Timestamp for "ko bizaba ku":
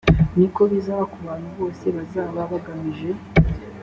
0.55-1.17